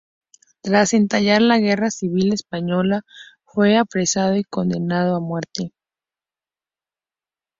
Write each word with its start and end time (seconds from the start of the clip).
Tras 0.63 0.95
estallar 0.95 1.43
la 1.43 1.59
Guerra 1.59 1.91
Civil 1.91 2.33
Española, 2.33 3.03
fue 3.45 3.77
apresado 3.77 4.35
y 4.35 4.43
condenado 4.43 5.15
a 5.15 5.19
muerte. 5.19 5.75